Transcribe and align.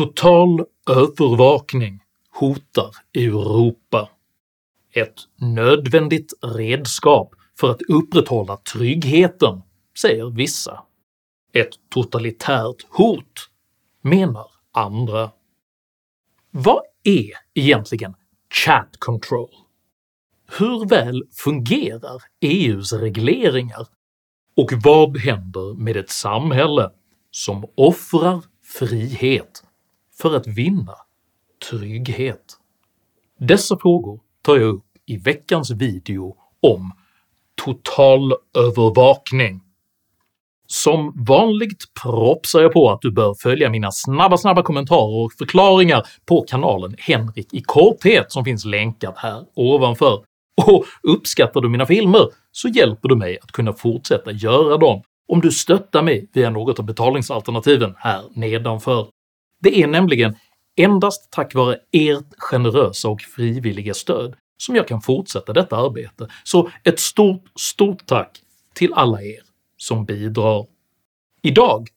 Total 0.00 0.64
övervakning 0.90 2.00
hotar 2.30 2.90
Europa. 3.14 4.08
Ett 4.92 5.14
nödvändigt 5.36 6.32
redskap 6.42 7.34
för 7.58 7.70
att 7.70 7.82
upprätthålla 7.82 8.56
tryggheten, 8.56 9.62
säger 9.98 10.30
vissa. 10.30 10.82
Ett 11.52 11.70
totalitärt 11.90 12.86
hot, 12.88 13.50
menar 14.02 14.46
andra. 14.72 15.30
Vad 16.50 16.82
är 17.04 17.32
egentligen 17.54 18.14
chat 18.54 18.96
control? 18.98 19.50
Hur 20.58 20.88
väl 20.88 21.22
fungerar 21.32 22.22
EUs 22.40 22.92
regleringar? 22.92 23.86
Och 24.56 24.70
vad 24.84 25.18
händer 25.18 25.74
med 25.74 25.96
ett 25.96 26.10
samhälle 26.10 26.90
som 27.30 27.64
offrar 27.74 28.44
frihet 28.64 29.64
för 30.20 30.36
att 30.36 30.46
vinna 30.46 30.94
trygghet? 31.70 32.56
Dessa 33.38 33.78
frågor 33.78 34.20
tar 34.42 34.56
jag 34.56 34.68
upp 34.68 34.84
i 35.06 35.16
veckans 35.16 35.70
video 35.70 36.36
om 36.60 36.92
totalövervakning. 37.64 39.60
Som 40.66 41.24
vanligt 41.26 41.84
propsar 42.02 42.60
jag 42.60 42.72
på 42.72 42.90
att 42.90 43.00
du 43.00 43.12
bör 43.12 43.34
följa 43.42 43.70
mina 43.70 43.90
snabba 43.92 44.36
snabba 44.36 44.62
kommentarer 44.62 45.24
och 45.24 45.32
förklaringar 45.38 46.06
på 46.26 46.42
kanalen 46.42 46.94
Henrik 46.98 47.54
i 47.54 47.62
korthet 47.62 48.32
som 48.32 48.44
finns 48.44 48.64
länkad 48.64 49.14
här 49.16 49.44
ovanför, 49.54 50.24
och 50.66 50.84
uppskattar 51.02 51.60
du 51.60 51.68
mina 51.68 51.86
filmer 51.86 52.28
så 52.52 52.68
hjälper 52.68 53.08
du 53.08 53.16
mig 53.16 53.38
att 53.42 53.52
kunna 53.52 53.72
fortsätta 53.72 54.32
göra 54.32 54.76
dem 54.76 55.02
om 55.28 55.40
du 55.40 55.50
stöttar 55.50 56.02
mig 56.02 56.30
via 56.32 56.50
något 56.50 56.78
av 56.78 56.84
betalningsalternativen 56.84 57.94
här 57.98 58.22
nedanför. 58.34 59.06
Det 59.60 59.82
är 59.82 59.86
nämligen 59.86 60.36
endast 60.76 61.30
tack 61.30 61.54
vare 61.54 61.78
ert 61.92 62.34
generösa 62.38 63.08
och 63.08 63.20
frivilliga 63.20 63.94
stöd 63.94 64.34
som 64.56 64.76
jag 64.76 64.88
kan 64.88 65.00
fortsätta 65.00 65.52
detta 65.52 65.76
arbete, 65.76 66.28
så 66.44 66.70
ett 66.84 67.00
stort, 67.00 67.44
stort 67.58 68.06
tack 68.06 68.40
till 68.74 68.92
alla 68.94 69.22
er 69.22 69.40
som 69.76 70.04
bidrar. 70.04 70.66
Idag 71.42 71.88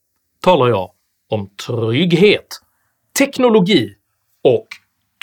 talar 0.42 0.68
jag 0.68 0.92
om 1.30 1.50
trygghet, 1.66 2.48
teknologi 3.20 3.96
och 4.44 4.68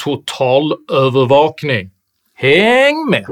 totalövervakning. 0.05 1.91
Häng 2.35 3.11
med! 3.11 3.27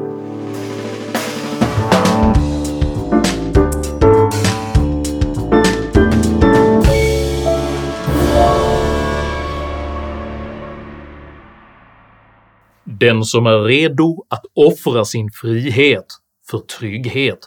Den 13.08 13.24
som 13.24 13.46
är 13.46 13.58
redo 13.58 14.24
att 14.28 14.44
offra 14.54 15.04
sin 15.04 15.30
frihet 15.30 16.06
för 16.50 16.58
trygghet 16.58 17.38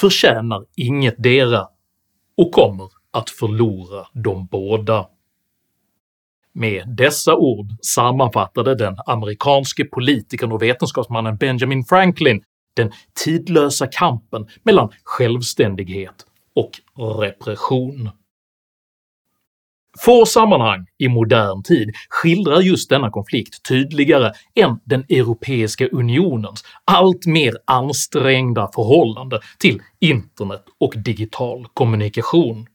förtjänar 0.00 0.64
inget 0.76 1.14
dera 1.22 1.68
och 2.36 2.52
kommer 2.52 2.88
att 3.10 3.30
förlora 3.30 4.06
de 4.12 4.46
båda. 4.46 5.06
Med 6.52 6.94
dessa 6.96 7.36
ord 7.36 7.66
sammanfattade 7.82 8.74
den 8.74 8.96
amerikanske 9.06 9.84
politikern 9.84 10.52
och 10.52 10.62
vetenskapsmannen 10.62 11.36
Benjamin 11.36 11.84
Franklin 11.84 12.42
den 12.74 12.92
tidlösa 13.24 13.86
kampen 13.86 14.46
mellan 14.62 14.90
självständighet 15.04 16.26
och 16.54 16.70
repression. 17.20 18.10
Få 20.00 20.26
sammanhang 20.26 20.86
i 20.98 21.08
modern 21.08 21.62
tid 21.62 21.90
skildrar 22.08 22.60
just 22.60 22.90
denna 22.90 23.10
konflikt 23.10 23.68
tydligare 23.68 24.32
än 24.54 24.78
den 24.84 25.00
Europeiska 25.08 25.88
Unionens 25.88 26.64
allt 26.84 27.26
mer 27.26 27.54
ansträngda 27.64 28.70
förhållande 28.74 29.40
till 29.58 29.82
internet 30.00 30.64
och 30.80 30.94
digital 30.96 31.66
kommunikation. 31.74 32.66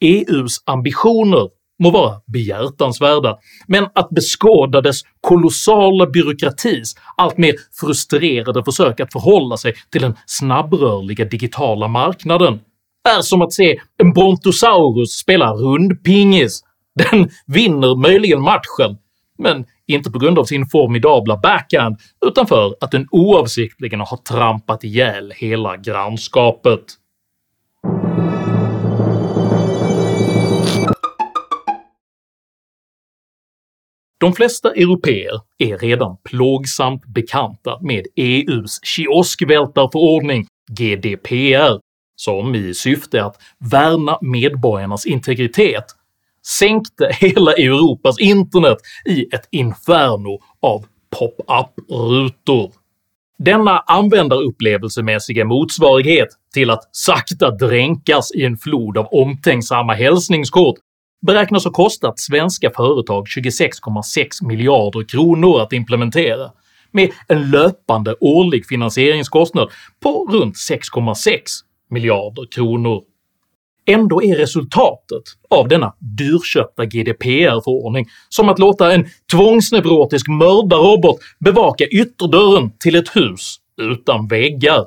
EUs 0.00 0.62
ambitioner 0.64 1.48
må 1.82 1.90
vara 1.90 2.20
behjärtansvärda, 2.26 3.38
men 3.66 3.86
att 3.94 4.10
beskåda 4.10 4.80
dess 4.80 5.00
kolossala 5.20 6.06
byråkratis 6.06 6.94
allt 7.16 7.38
mer 7.38 7.54
frustrerade 7.80 8.64
försök 8.64 9.00
att 9.00 9.12
förhålla 9.12 9.56
sig 9.56 9.74
till 9.90 10.00
den 10.00 10.14
snabbrörliga 10.26 11.24
digitala 11.24 11.88
marknaden 11.88 12.60
är 13.06 13.22
som 13.22 13.42
att 13.42 13.52
se 13.52 13.80
en 13.98 14.12
brontosaurus 14.12 15.10
spela 15.10 15.52
rundpingis. 15.52 16.62
Den 17.10 17.30
vinner 17.46 17.96
möjligen 17.96 18.40
matchen, 18.42 18.98
men 19.38 19.64
inte 19.86 20.10
på 20.10 20.18
grund 20.18 20.38
av 20.38 20.44
sin 20.44 20.66
formidabla 20.66 21.36
backhand 21.36 21.96
utan 22.26 22.46
för 22.46 22.74
att 22.80 22.90
den 22.90 23.06
oavsiktligen 23.10 24.00
har 24.00 24.16
trampat 24.16 24.84
ihjäl 24.84 25.32
hela 25.36 25.76
grannskapet. 25.76 26.80
De 34.20 34.32
flesta 34.32 34.72
europeer 34.74 35.40
är 35.58 35.78
redan 35.78 36.16
plågsamt 36.24 37.06
bekanta 37.06 37.78
med 37.80 38.06
EUs 38.16 38.78
kioskvältarförordning 38.82 40.46
GDPR 40.70 41.85
som 42.16 42.54
i 42.54 42.74
syfte 42.74 43.24
att 43.24 43.36
värna 43.58 44.18
medborgarnas 44.20 45.06
integritet 45.06 45.84
sänkte 46.46 47.10
hela 47.20 47.52
Europas 47.52 48.18
internet 48.18 48.78
i 49.04 49.26
ett 49.34 49.48
inferno 49.50 50.38
av 50.62 50.84
pop-up-rutor. 51.18 52.72
Denna 53.38 53.78
användarupplevelsemässiga 53.78 55.44
motsvarighet 55.44 56.28
till 56.54 56.70
att 56.70 56.88
sakta 56.92 57.50
dränkas 57.50 58.32
i 58.34 58.44
en 58.44 58.56
flod 58.56 58.98
av 58.98 59.06
omtänksamma 59.06 59.94
hälsningskort 59.94 60.76
beräknas 61.26 61.64
ha 61.64 61.72
kostat 61.72 62.20
svenska 62.20 62.70
företag 62.70 63.26
26,6 63.26 64.46
miljarder 64.46 65.08
kronor 65.08 65.60
att 65.60 65.72
implementera, 65.72 66.50
med 66.90 67.10
en 67.28 67.50
löpande 67.50 68.14
årlig 68.20 68.66
finansieringskostnad 68.66 69.68
på 70.02 70.28
runt 70.30 70.54
6,6 70.54 71.40
miljarder 71.90 72.46
kronor. 72.54 73.02
Ändå 73.88 74.22
är 74.22 74.36
resultatet 74.36 75.22
av 75.50 75.68
denna 75.68 75.94
dyrköpta 75.98 76.84
GDPR-förordning 76.84 78.06
som 78.28 78.48
att 78.48 78.58
låta 78.58 78.92
en 78.92 79.06
tvångsneurotisk 79.32 80.28
mördarrobot 80.28 81.18
bevaka 81.38 81.84
ytterdörren 81.84 82.70
till 82.78 82.96
ett 82.96 83.16
hus 83.16 83.56
utan 83.80 84.28
väggar. 84.28 84.84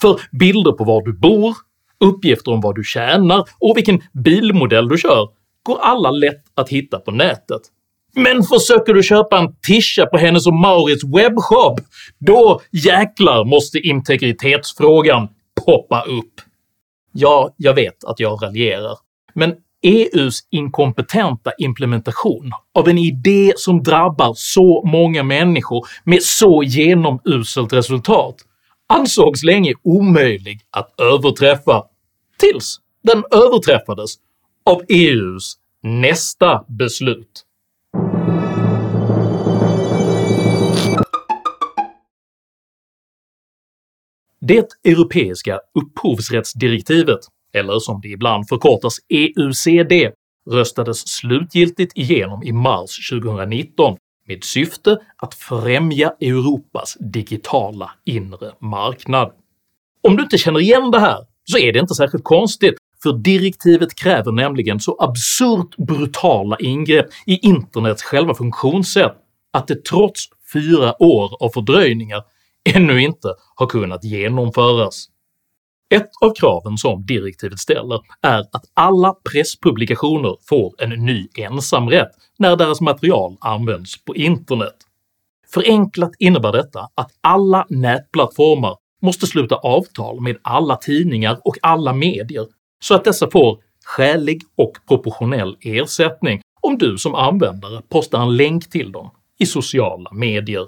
För 0.00 0.20
bilder 0.32 0.72
på 0.72 0.84
var 0.84 1.02
du 1.02 1.12
bor, 1.12 1.54
uppgifter 2.00 2.52
om 2.52 2.60
vad 2.60 2.74
du 2.74 2.84
tjänar 2.84 3.44
och 3.58 3.76
vilken 3.76 4.00
bilmodell 4.12 4.88
du 4.88 4.98
kör 4.98 5.28
går 5.62 5.78
alla 5.78 6.10
lätt 6.10 6.42
att 6.54 6.68
hitta 6.68 6.98
på 6.98 7.10
nätet. 7.10 7.60
Men 8.16 8.42
försöker 8.42 8.94
du 8.94 9.02
köpa 9.02 9.38
en 9.38 9.56
tisha 9.66 10.06
på 10.06 10.18
Hennes 10.18 10.46
och 10.46 10.54
Maurits 10.54 11.04
webbshop, 11.04 11.80
då 12.18 12.60
jäklar 12.72 13.44
måste 13.44 13.78
integritetsfrågan 13.78 15.28
poppa 15.66 16.02
upp. 16.02 16.40
Ja, 17.12 17.54
jag 17.56 17.74
vet 17.74 18.04
att 18.04 18.20
jag 18.20 18.42
raljerar, 18.42 18.96
men 19.34 19.54
EUs 19.82 20.40
inkompetenta 20.50 21.52
implementation 21.58 22.52
av 22.74 22.88
en 22.88 22.98
idé 22.98 23.52
som 23.56 23.82
drabbar 23.82 24.32
så 24.36 24.82
många 24.86 25.22
människor 25.22 25.86
med 26.04 26.22
så 26.22 26.62
genomuselt 26.62 27.72
resultat 27.72 28.36
ansågs 28.86 29.42
länge 29.42 29.74
omöjlig 29.82 30.60
att 30.70 31.00
överträffa, 31.00 31.84
tills 32.38 32.80
den 33.02 33.24
överträffades 33.30 34.10
av 34.64 34.82
EUs 34.88 35.54
nästa 35.82 36.64
beslut. 36.68 37.44
Det 44.46 44.66
europeiska 44.84 45.60
upphovsrättsdirektivet, 45.74 47.18
eller 47.54 47.78
som 47.78 48.00
det 48.00 48.08
ibland 48.08 48.48
förkortas 48.48 48.98
EUCD, 49.08 49.92
röstades 50.50 51.08
slutgiltigt 51.08 51.92
igenom 51.98 52.42
i 52.42 52.52
mars 52.52 53.10
2019 53.10 53.96
med 54.28 54.44
syfte 54.44 54.98
att 55.16 55.34
främja 55.34 56.14
Europas 56.20 56.96
digitala 57.00 57.90
inre 58.04 58.52
marknad. 58.60 59.32
Om 60.02 60.16
du 60.16 60.22
inte 60.22 60.38
känner 60.38 60.60
igen 60.60 60.90
det 60.90 61.00
här 61.00 61.18
så 61.44 61.58
är 61.58 61.72
det 61.72 61.78
inte 61.78 61.94
särskilt 61.94 62.24
konstigt 62.24 62.74
för 63.02 63.12
direktivet 63.12 63.94
kräver 63.94 64.32
nämligen 64.32 64.80
så 64.80 64.96
absurt 64.98 65.76
brutala 65.76 66.56
ingrepp 66.60 67.06
i 67.26 67.38
internets 67.46 68.02
själva 68.02 68.34
funktionssätt 68.34 69.16
att 69.52 69.66
det 69.68 69.84
trots 69.84 70.24
fyra 70.52 71.02
år 71.02 71.44
av 71.44 71.50
fördröjningar 71.50 72.22
ännu 72.64 73.02
inte 73.02 73.34
har 73.54 73.66
kunnat 73.66 74.04
genomföras. 74.04 75.06
Ett 75.90 76.10
av 76.20 76.34
kraven 76.34 76.78
som 76.78 77.06
direktivet 77.06 77.58
ställer 77.58 78.00
är 78.22 78.40
att 78.40 78.64
alla 78.74 79.14
presspublikationer 79.32 80.36
får 80.48 80.74
en 80.78 80.90
ny 80.90 81.28
ensamrätt 81.36 82.10
när 82.38 82.56
deras 82.56 82.80
material 82.80 83.36
används 83.40 84.04
på 84.04 84.16
internet. 84.16 84.74
Förenklat 85.54 86.10
innebär 86.18 86.52
detta 86.52 86.88
att 86.94 87.10
alla 87.20 87.66
nätplattformar 87.68 88.76
måste 89.02 89.26
sluta 89.26 89.54
avtal 89.54 90.20
med 90.20 90.36
alla 90.42 90.76
tidningar 90.76 91.40
och 91.44 91.56
alla 91.62 91.92
medier 91.92 92.46
så 92.84 92.94
att 92.94 93.04
dessa 93.04 93.30
får 93.30 93.58
skälig 93.84 94.42
och 94.56 94.72
proportionell 94.88 95.56
ersättning 95.60 96.40
om 96.60 96.78
du 96.78 96.98
som 96.98 97.14
användare 97.14 97.82
postar 97.88 98.22
en 98.22 98.36
länk 98.36 98.70
till 98.70 98.92
dem 98.92 99.10
i 99.38 99.46
sociala 99.46 100.12
medier. 100.12 100.66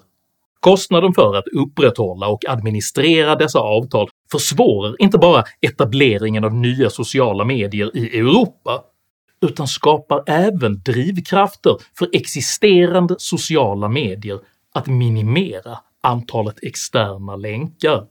Kostnaden 0.61 1.12
för 1.14 1.37
att 1.37 1.49
upprätthålla 1.53 2.29
och 2.29 2.44
administrera 2.49 3.37
dessa 3.37 3.58
avtal 3.58 4.08
försvårar 4.32 4.97
inte 4.99 5.19
bara 5.19 5.44
etableringen 5.61 6.44
av 6.44 6.55
nya 6.55 6.91
sociala 6.91 7.44
medier 7.44 7.97
i 7.97 8.19
Europa, 8.19 8.82
utan 9.47 9.69
skapar 9.69 10.23
även 10.26 10.82
drivkrafter 10.82 11.76
för 11.99 12.08
existerande 12.12 13.14
sociala 13.19 13.88
medier 13.88 14.38
att 14.75 14.87
minimera 14.87 15.79
antalet 16.03 16.56
externa 16.62 17.37
länkar. 17.37 18.05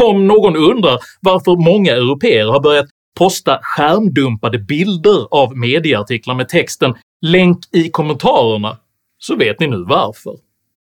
Om 0.00 0.26
någon 0.26 0.56
undrar 0.56 0.98
varför 1.20 1.56
många 1.56 1.92
europeer 1.92 2.46
har 2.46 2.60
börjat 2.60 2.86
posta 3.18 3.58
skärmdumpade 3.62 4.58
bilder 4.58 5.26
av 5.30 5.56
medieartiklar 5.56 6.34
med 6.34 6.48
texten 6.48 6.94
“länk 7.20 7.58
i 7.72 7.90
kommentarerna” 7.90 8.76
så 9.18 9.36
vet 9.36 9.60
ni 9.60 9.66
nu 9.66 9.84
varför. 9.88 10.45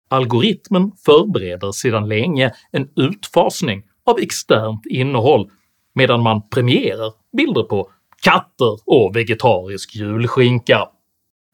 Algoritmen 0.09 0.92
förbereder 1.06 1.71
sedan 1.71 2.09
länge 2.09 2.51
en 2.71 2.89
utfasning 2.95 3.83
av 4.06 4.19
externt 4.19 4.86
innehåll 4.86 5.50
medan 5.95 6.24
man 6.24 6.50
premierar 6.50 7.13
bilder 7.38 7.63
på 7.63 7.92
katter 8.24 8.80
och 8.86 9.15
vegetarisk 9.15 9.95
julskinka. 9.95 10.89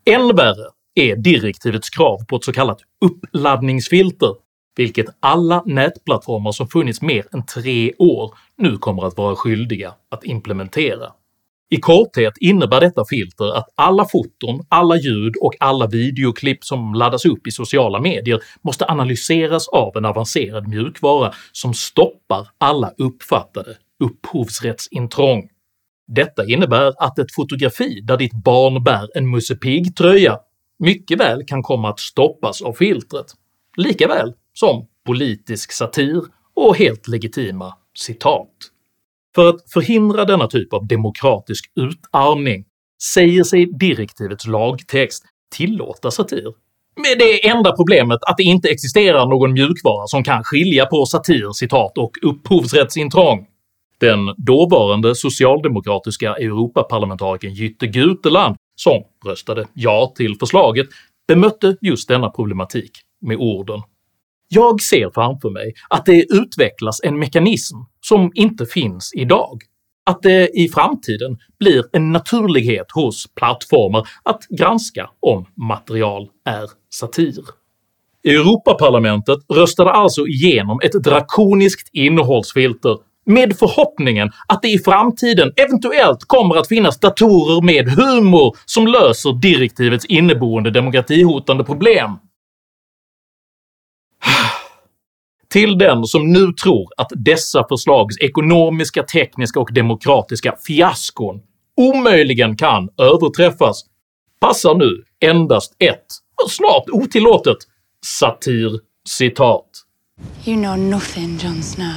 Än 0.06 0.36
värre 0.36 0.70
är 0.96 1.16
direktivets 1.16 1.90
krav 1.90 2.26
på 2.26 2.36
ett 2.36 2.44
så 2.44 2.54
kallat 2.54 2.82
uppladdningsfilter, 3.06 4.36
vilket 4.76 5.06
alla 5.20 5.64
nätplattformar 5.66 6.52
som 6.52 6.68
funnits 6.68 7.02
mer 7.02 7.26
än 7.34 7.46
tre 7.46 7.94
år 8.00 8.34
nu 8.58 8.78
kommer 8.78 9.06
att 9.06 9.18
vara 9.18 9.36
skyldiga 9.36 9.94
att 10.10 10.24
implementera. 10.24 11.12
I 11.74 11.78
korthet 11.80 12.34
innebär 12.40 12.82
detta 12.82 13.06
filter 13.10 13.58
att 13.58 13.70
alla 13.76 14.06
foton, 14.06 14.66
alla 14.70 14.98
ljud 14.98 15.34
och 15.42 15.54
alla 15.60 15.88
videoklipp 15.88 16.64
som 16.64 16.94
laddas 16.94 17.26
upp 17.26 17.48
i 17.48 17.52
sociala 17.52 18.00
medier 18.00 18.40
måste 18.62 18.86
analyseras 18.86 19.68
av 19.68 19.98
en 19.98 20.06
avancerad 20.06 20.68
mjukvara 20.68 21.34
som 21.52 21.74
stoppar 21.74 22.48
alla 22.58 22.92
uppfattade 22.98 23.78
upphovsrättsintrång. 24.04 25.50
Detta 26.08 26.46
innebär 26.46 26.94
att 26.98 27.20
ett 27.20 27.34
fotografi 27.36 28.02
där 28.02 28.18
ditt 28.18 28.44
barn 28.44 28.84
bär 28.84 29.18
en 29.18 29.30
Musse 29.30 29.56
Pigg-tröja 29.56 30.40
mycket 30.80 31.20
väl 31.20 31.44
kan 31.48 31.64
komma 31.64 31.90
att 31.90 32.00
stoppas 32.00 32.62
av 32.62 32.74
filtret, 32.74 33.26
lika 33.78 34.08
väl 34.08 34.34
som 34.54 34.88
politisk 35.06 35.72
satir 35.72 36.22
och 36.56 36.78
helt 36.78 37.08
legitima 37.08 37.74
citat. 37.98 38.73
För 39.36 39.50
att 39.50 39.72
förhindra 39.74 40.26
denna 40.26 40.48
typ 40.48 40.74
av 40.74 40.88
demokratisk 40.88 41.66
utarmning 41.76 42.66
säger 43.14 43.44
sig 43.44 43.66
direktivets 43.66 44.48
lagtext 44.48 45.24
tillåta 45.56 46.12
satir, 46.12 46.54
med 46.96 47.20
det 47.20 47.48
enda 47.48 47.72
problemet 47.72 48.20
att 48.22 48.38
det 48.38 48.44
inte 48.44 48.70
existerar 48.70 49.26
någon 49.26 49.54
mjukvara 49.54 50.08
som 50.08 50.24
kan 50.24 50.44
skilja 50.44 50.86
på 50.86 51.06
satir, 51.06 51.52
citat 51.54 51.98
och 51.98 52.12
upphovsrättsintrång. 52.22 53.48
Den 54.00 54.20
dåvarande 54.38 55.16
socialdemokratiska 55.16 56.36
Europaparlamentarikern 56.36 57.54
Jytte 57.54 57.88
Guteland, 57.88 58.56
som 58.76 59.04
röstade 59.26 59.66
ja 59.74 60.14
till 60.16 60.36
förslaget, 60.40 60.88
bemötte 61.28 61.78
just 61.82 62.08
denna 62.08 62.30
problematik 62.30 62.92
med 63.22 63.38
orden 63.38 63.82
“Jag 64.54 64.82
ser 64.82 65.10
framför 65.14 65.50
mig 65.50 65.74
att 65.90 66.06
det 66.06 66.26
utvecklas 66.30 67.00
en 67.04 67.20
mekanism 67.20 67.78
som 68.02 68.32
inte 68.34 68.66
finns 68.66 69.12
idag, 69.16 69.62
att 70.06 70.22
det 70.22 70.50
i 70.60 70.70
framtiden 70.70 71.38
blir 71.60 71.84
en 71.92 72.12
naturlighet 72.12 72.86
hos 72.94 73.26
plattformar 73.36 74.08
att 74.24 74.42
granska 74.50 75.10
om 75.20 75.46
material 75.56 76.30
är 76.46 76.70
satir. 76.94 77.44
Europaparlamentet 78.24 79.38
röstade 79.54 79.92
alltså 79.92 80.28
igenom 80.28 80.80
ett 80.84 81.04
drakoniskt 81.04 81.90
innehållsfilter 81.94 82.98
med 83.26 83.58
förhoppningen 83.58 84.32
att 84.48 84.62
det 84.62 84.68
i 84.68 84.80
framtiden 84.80 85.52
eventuellt 85.56 86.20
kommer 86.28 86.56
att 86.56 86.68
finnas 86.68 87.00
datorer 87.00 87.62
med 87.62 87.90
humor 87.90 88.58
som 88.66 88.88
löser 88.88 89.34
direktivets 89.42 90.06
inneboende 90.06 90.72
demokratihotande 90.72 91.64
problem. 91.64 92.12
Till 95.54 95.78
den 95.78 96.06
som 96.06 96.32
nu 96.32 96.54
tror 96.54 96.90
att 96.98 97.12
dessa 97.16 97.66
förslags 97.70 98.18
ekonomiska, 98.20 99.04
tekniska 99.04 99.60
och 99.60 99.74
demokratiska 99.74 100.56
fiaskon 100.68 101.42
omöjligen 101.78 102.58
kan 102.58 102.90
överträffas 102.98 103.82
passar 104.40 104.76
nu 104.76 105.04
endast 105.26 105.76
ett, 105.80 106.06
snart 106.50 106.84
otillåtet, 106.92 107.58
satir-citat. 108.06 109.66
You 110.46 110.58
know 110.58 110.80
nothing, 110.80 111.38
Jon 111.44 111.64
Snow. 111.64 111.88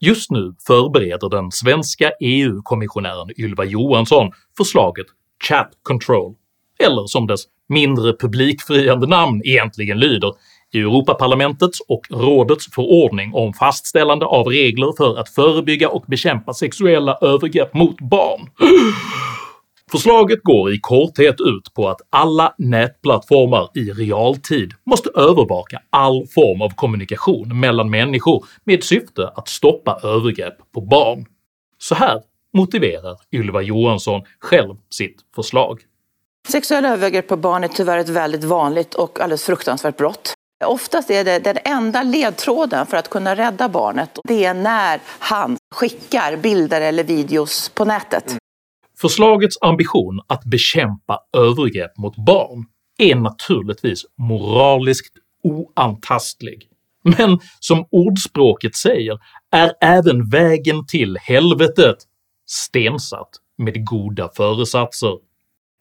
Just 0.00 0.30
nu 0.30 0.54
förbereder 0.66 1.28
den 1.28 1.50
svenska 1.52 2.12
EU-kommissionären 2.20 3.40
Ylva 3.40 3.64
Johansson 3.64 4.30
förslaget 4.56 5.06
“Chat 5.44 5.70
Control” 5.82 6.34
eller 6.78 7.06
som 7.06 7.26
dess 7.26 7.44
mindre 7.68 8.12
publikfriande 8.12 9.06
namn 9.06 9.42
egentligen 9.44 9.98
lyder 9.98 10.32
Europaparlamentets 10.74 11.80
och 11.88 12.00
rådets 12.10 12.66
förordning 12.74 13.34
om 13.34 13.52
fastställande 13.54 14.26
av 14.26 14.46
regler 14.46 14.92
för 14.96 15.18
att 15.18 15.28
förebygga 15.28 15.88
och 15.88 16.04
bekämpa 16.06 16.54
sexuella 16.54 17.18
övergrepp 17.20 17.74
mot 17.74 18.00
barn. 18.00 18.48
Förslaget 19.90 20.42
går 20.42 20.72
i 20.72 20.78
korthet 20.80 21.40
ut 21.40 21.74
på 21.74 21.88
att 21.88 22.00
alla 22.10 22.54
nätplattformar 22.58 23.68
i 23.74 23.80
realtid 23.80 24.72
måste 24.86 25.10
övervaka 25.14 25.82
all 25.90 26.26
form 26.26 26.62
av 26.62 26.70
kommunikation 26.70 27.60
mellan 27.60 27.90
människor 27.90 28.44
med 28.64 28.84
syfte 28.84 29.28
att 29.28 29.48
stoppa 29.48 30.00
övergrepp 30.02 30.56
på 30.74 30.80
barn. 30.80 31.26
Så 31.78 31.94
här 31.94 32.22
motiverar 32.56 33.16
Ylva 33.32 33.62
Johansson 33.62 34.22
själv 34.40 34.74
sitt 34.90 35.16
förslag. 35.34 35.80
Sexuella 36.48 36.88
övergrepp 36.88 37.28
på 37.28 37.36
barn 37.36 37.64
är 37.64 37.68
tyvärr 37.68 37.98
ett 37.98 38.08
väldigt 38.08 38.44
vanligt 38.44 38.94
och 38.94 39.20
alldeles 39.20 39.44
fruktansvärt 39.44 39.96
brott. 39.96 40.34
Oftast 40.64 41.10
är 41.10 41.24
det 41.24 41.38
den 41.38 41.56
enda 41.64 42.02
ledtråden 42.02 42.86
för 42.86 42.96
att 42.96 43.10
kunna 43.10 43.36
rädda 43.36 43.68
barnet. 43.68 44.18
Det 44.24 44.44
är 44.44 44.54
när 44.54 45.00
han 45.18 45.56
skickar 45.74 46.36
bilder 46.36 46.80
eller 46.80 47.04
videos 47.04 47.68
på 47.68 47.84
nätet. 47.84 48.36
Förslagets 49.00 49.56
ambition 49.60 50.20
att 50.26 50.44
bekämpa 50.44 51.20
övergrepp 51.36 51.98
mot 51.98 52.16
barn 52.16 52.66
är 52.98 53.14
naturligtvis 53.14 54.04
moraliskt 54.18 55.14
oantastlig, 55.42 56.68
men 57.04 57.38
som 57.60 57.86
ordspråket 57.90 58.76
säger 58.76 59.18
är 59.52 59.72
även 59.80 60.30
vägen 60.30 60.86
till 60.86 61.18
helvetet 61.20 61.96
stensatt 62.50 63.30
med 63.58 63.86
goda 63.86 64.28
föresatser. 64.36 65.18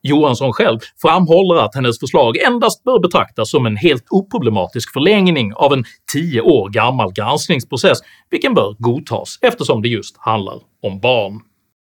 Johansson 0.02 0.54
själv 0.54 0.80
framhåller 1.02 1.62
att 1.62 1.76
hennes 1.76 2.00
förslag 2.00 2.38
endast 2.38 2.84
bör 2.84 3.00
betraktas 3.00 3.50
som 3.52 3.66
en 3.66 3.78
helt 3.78 4.06
oproblematisk 4.10 4.94
förlängning 4.94 5.54
av 5.54 5.74
en 5.74 5.86
10 6.14 6.42
år 6.42 6.70
gammal 6.70 7.14
granskningsprocess, 7.14 8.00
vilken 8.30 8.54
bör 8.54 8.76
godtas 8.80 9.40
eftersom 9.42 9.82
det 9.82 9.90
just 9.90 10.18
handlar 10.18 10.60
om 10.84 11.00
barn. 11.00 11.42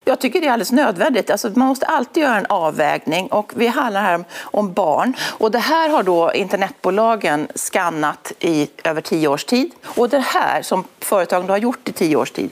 Jag 0.05 0.21
tycker 0.21 0.41
det 0.41 0.47
är 0.47 0.51
alldeles 0.51 0.71
nödvändigt. 0.71 1.29
Alltså 1.29 1.51
man 1.55 1.67
måste 1.67 1.85
alltid 1.85 2.23
göra 2.23 2.37
en 2.37 2.45
avvägning 2.45 3.27
och 3.27 3.51
vi 3.55 3.67
handlar 3.67 4.01
här 4.01 4.23
om 4.41 4.73
barn. 4.73 5.13
Och 5.21 5.51
det 5.51 5.59
här 5.59 5.89
har 5.89 6.03
då 6.03 6.33
internetbolagen 6.33 7.47
skannat 7.55 8.31
i 8.39 8.67
över 8.83 9.01
tio 9.01 9.27
års 9.27 9.45
tid. 9.45 9.71
Och 9.83 10.09
det 10.09 10.19
här 10.19 10.61
som 10.61 10.83
företagen 10.99 11.49
har 11.49 11.57
gjort 11.57 11.89
i 11.89 11.91
tio 11.91 12.15
års 12.15 12.31
tid 12.31 12.51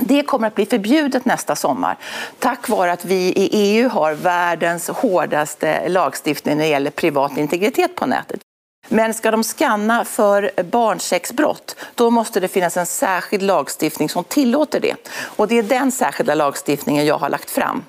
det 0.00 0.22
kommer 0.22 0.46
att 0.46 0.54
bli 0.54 0.66
förbjudet 0.66 1.24
nästa 1.24 1.56
sommar 1.56 1.96
tack 2.38 2.68
vare 2.68 2.92
att 2.92 3.04
vi 3.04 3.32
i 3.36 3.48
EU 3.52 3.88
har 3.88 4.14
världens 4.14 4.88
hårdaste 4.88 5.88
lagstiftning 5.88 6.56
när 6.56 6.64
det 6.64 6.70
gäller 6.70 6.90
privat 6.90 7.36
integritet 7.38 7.96
på 7.96 8.06
nätet. 8.06 8.40
Men 8.88 9.14
ska 9.14 9.30
de 9.30 9.44
skanna 9.44 10.04
för 10.04 10.50
barnsexbrott, 10.62 11.76
då 11.94 12.10
måste 12.10 12.40
det 12.40 12.48
finnas 12.48 12.76
en 12.76 12.86
särskild 12.86 13.42
lagstiftning 13.42 14.08
som 14.08 14.24
tillåter 14.24 14.80
det. 14.80 14.96
Och 15.36 15.48
det 15.48 15.58
är 15.58 15.62
den 15.62 15.92
särskilda 15.92 16.34
lagstiftningen 16.34 17.06
jag 17.06 17.18
har 17.18 17.28
lagt 17.28 17.50
fram. 17.50 17.82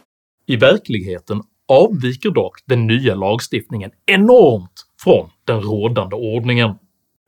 I 0.45 0.55
verkligheten 0.55 1.41
avviker 1.67 2.29
dock 2.29 2.60
den 2.65 2.88
nya 2.88 3.15
lagstiftningen 3.15 3.91
enormt 4.05 4.86
från 5.03 5.29
den 5.45 5.62
rådande 5.62 6.15
ordningen. 6.15 6.75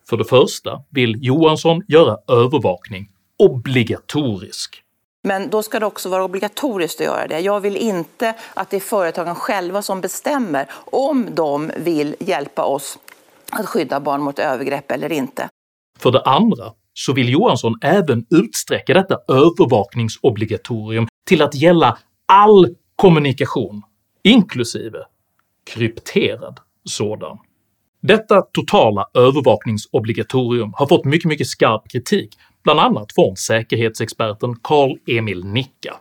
För 0.10 0.18
det 0.18 0.26
första 0.26 0.82
vill 0.90 1.16
Johansson 1.22 1.82
göra 1.88 2.18
övervakning 2.28 3.08
obligatorisk. 3.40 4.82
Men 5.24 5.50
då 5.50 5.64
ska 5.64 5.80
det 5.80 5.86
också 5.86 6.10
vara 6.10 6.24
obligatoriskt 6.24 7.02
att 7.02 7.06
göra 7.06 7.28
det. 7.28 7.40
Jag 7.40 7.60
vill 7.60 7.78
inte 7.78 8.36
att 8.54 8.70
det 8.70 8.76
är 8.76 8.82
företagen 8.82 9.36
själva 9.36 9.82
som 9.82 10.02
bestämmer 10.02 10.70
om 10.86 11.28
de 11.36 11.72
vill 11.78 12.16
hjälpa 12.20 12.64
oss 12.64 12.98
att 13.52 13.66
skydda 13.66 14.00
barn 14.00 14.22
mot 14.22 14.40
övergrepp 14.40 14.92
eller 14.92 15.12
inte. 15.12 15.50
För 16.00 16.12
det 16.12 16.22
andra 16.22 16.72
så 16.94 17.14
vill 17.14 17.30
Johansson 17.30 17.76
även 17.82 18.26
utsträcka 18.30 18.94
detta 18.94 19.18
övervakningsobligatorium 19.28 21.08
till 21.28 21.42
att 21.42 21.56
gälla 21.56 21.98
all 22.26 22.76
kommunikation, 22.96 23.82
inklusive 24.24 24.98
krypterad 25.74 26.60
sådan. 26.84 27.38
Detta 28.02 28.42
totala 28.42 29.08
övervakningsobligatorium 29.14 30.74
har 30.76 30.88
fått 30.88 31.06
mycket, 31.06 31.30
mycket 31.30 31.48
skarp 31.48 31.92
kritik, 31.92 32.38
bland 32.66 32.80
annat 32.80 33.14
från 33.16 33.36
säkerhetsexperten 33.36 34.56
Carl-Emil 34.64 35.46
Nicka. 35.46 35.96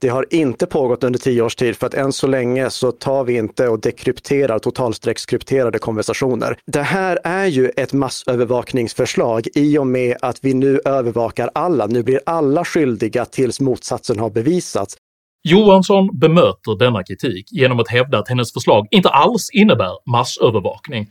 Det 0.00 0.08
har 0.08 0.26
inte 0.30 0.66
pågått 0.66 1.04
under 1.04 1.18
tio 1.18 1.42
års 1.42 1.56
tid 1.56 1.76
för 1.76 1.86
att 1.86 1.94
än 1.94 2.12
så 2.12 2.26
länge 2.26 2.70
så 2.70 2.92
tar 2.92 3.24
vi 3.24 3.36
inte 3.36 3.68
och 3.68 3.80
dekrypterar 3.80 4.58
totalstreckskrypterade 4.58 5.78
konversationer. 5.78 6.58
Det 6.66 6.82
här 6.82 7.18
är 7.24 7.46
ju 7.46 7.70
ett 7.76 7.92
massövervakningsförslag 7.92 9.46
i 9.54 9.78
och 9.78 9.86
med 9.86 10.16
att 10.22 10.38
vi 10.44 10.54
nu 10.54 10.80
övervakar 10.84 11.50
alla. 11.54 11.86
Nu 11.86 12.02
blir 12.02 12.20
alla 12.26 12.64
skyldiga 12.64 13.24
tills 13.24 13.60
motsatsen 13.60 14.18
har 14.18 14.30
bevisats. 14.30 14.96
Johansson 15.42 16.18
bemöter 16.18 16.78
denna 16.78 17.02
kritik 17.02 17.46
genom 17.50 17.80
att 17.80 17.88
hävda 17.88 18.18
att 18.18 18.28
hennes 18.28 18.52
förslag 18.52 18.86
inte 18.90 19.08
alls 19.08 19.50
innebär 19.52 20.10
massövervakning 20.10 21.06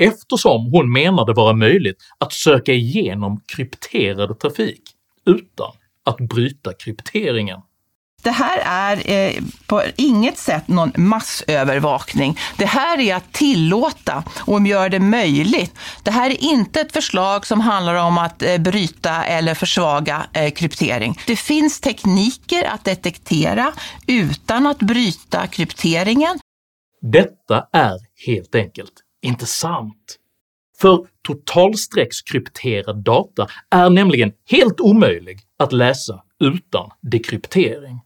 eftersom 0.00 0.70
hon 0.72 0.92
menar 0.92 1.26
det 1.26 1.32
vara 1.32 1.52
möjligt 1.52 1.96
att 2.18 2.32
söka 2.32 2.72
igenom 2.72 3.40
krypterad 3.46 4.38
trafik 4.38 4.82
utan 5.26 5.72
att 6.04 6.16
bryta 6.16 6.72
krypteringen. 6.72 7.60
Det 8.22 8.30
här 8.30 8.62
är 8.64 9.10
eh, 9.10 9.42
på 9.66 9.82
inget 9.96 10.38
sätt 10.38 10.68
någon 10.68 10.92
massövervakning. 10.96 12.38
Det 12.56 12.66
här 12.66 13.00
är 13.00 13.14
att 13.14 13.32
tillåta 13.32 14.24
och 14.46 14.66
göra 14.66 14.88
det 14.88 15.00
möjligt. 15.00 15.74
Det 16.02 16.10
här 16.10 16.30
är 16.30 16.44
inte 16.44 16.80
ett 16.80 16.92
förslag 16.92 17.46
som 17.46 17.60
handlar 17.60 17.94
om 17.94 18.18
att 18.18 18.42
eh, 18.42 18.58
bryta 18.58 19.24
eller 19.24 19.54
försvaga 19.54 20.26
eh, 20.32 20.50
kryptering. 20.50 21.18
Det 21.26 21.36
finns 21.36 21.80
tekniker 21.80 22.64
att 22.64 22.84
detektera 22.84 23.72
utan 24.06 24.66
att 24.66 24.78
bryta 24.78 25.46
krypteringen. 25.46 26.38
Detta 27.02 27.66
är 27.72 27.96
helt 28.26 28.54
enkelt 28.54 28.92
inte 29.22 29.46
sant. 29.46 30.16
För 30.80 31.06
totalstreckskrypterad 31.26 32.96
data 32.96 33.46
är 33.70 33.90
nämligen 33.90 34.32
helt 34.50 34.80
omöjlig 34.80 35.40
att 35.56 35.72
läsa 35.72 36.22
utan 36.40 36.90
dekryptering. 37.00 38.00